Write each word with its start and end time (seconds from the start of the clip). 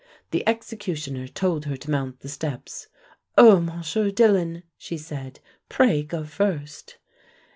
The 0.31 0.43
executioner 0.49 1.27
told 1.27 1.65
her 1.65 1.77
to 1.77 1.91
mount 1.91 2.21
the 2.21 2.27
steps. 2.27 2.87
"Oh, 3.37 3.59
Monsieur 3.59 4.09
Dillon," 4.09 4.63
she 4.75 4.97
said, 4.97 5.39
"pray 5.69 6.01
go 6.01 6.23
first." 6.25 6.97